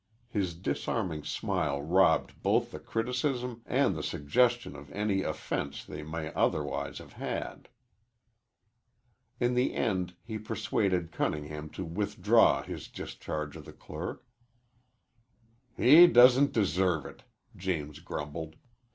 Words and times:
His 0.31 0.55
disarming 0.55 1.23
smile 1.25 1.79
robbed 1.79 2.41
both 2.41 2.71
the 2.71 2.79
criticism 2.79 3.61
and 3.67 3.95
the 3.95 4.01
suggestion 4.01 4.75
of 4.75 4.89
any 4.91 5.21
offense 5.21 5.85
they 5.85 6.01
might 6.01 6.33
otherwise 6.33 6.97
have 6.97 7.13
had. 7.13 7.69
In 9.39 9.53
the 9.53 9.75
end 9.75 10.15
he 10.23 10.39
persuaded 10.39 11.11
Cunningham 11.11 11.69
to 11.77 11.85
withdraw 11.85 12.63
his 12.63 12.87
discharge 12.87 13.55
of 13.55 13.65
the 13.65 13.73
clerk. 13.73 14.25
"He 15.77 16.07
doesn't 16.07 16.51
deserve 16.51 17.05
it," 17.05 17.21
James 17.55 17.99
grumbled. 17.99 18.55